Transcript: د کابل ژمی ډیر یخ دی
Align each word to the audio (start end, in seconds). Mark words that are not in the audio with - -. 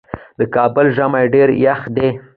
د 0.39 0.41
کابل 0.55 0.85
ژمی 0.97 1.25
ډیر 1.33 1.49
یخ 1.65 1.81
دی 1.95 2.09